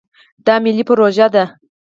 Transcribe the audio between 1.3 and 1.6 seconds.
ده.